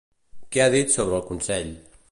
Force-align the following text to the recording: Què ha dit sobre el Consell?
Què 0.55 0.63
ha 0.63 0.71
dit 0.77 0.95
sobre 0.95 1.19
el 1.21 1.25
Consell? 1.29 1.73